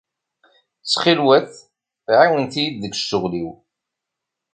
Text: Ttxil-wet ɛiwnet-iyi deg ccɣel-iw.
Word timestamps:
Ttxil-wet 0.81 1.51
ɛiwnet-iyi 2.21 2.69
deg 2.81 2.93
ccɣel-iw. 2.97 3.49